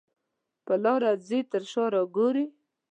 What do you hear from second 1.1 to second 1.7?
ځې تر